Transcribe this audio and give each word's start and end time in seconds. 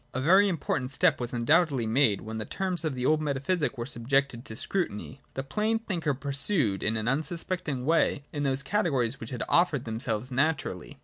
(i) 0.15 0.19
A 0.19 0.23
very 0.23 0.49
important 0.49 0.89
step 0.91 1.19
was 1.21 1.31
undoubtedly 1.31 1.85
made, 1.85 2.21
when 2.21 2.39
the 2.39 2.43
terms 2.45 2.83
of 2.83 2.95
the 2.95 3.05
old 3.05 3.21
metaphysic 3.21 3.77
were 3.77 3.85
subjected 3.85 4.43
to 4.45 4.55
scrutiny. 4.55 5.21
The 5.35 5.43
plain 5.43 5.77
thinker 5.77 6.15
pursued 6.15 6.81
his 6.81 6.97
unsuspecting 6.97 7.85
way 7.85 8.23
in 8.33 8.41
those 8.41 8.63
categories 8.63 9.19
which 9.19 9.29
had 9.29 9.43
offered 9.47 9.85
themselves 9.85 10.31
naturally. 10.31 10.97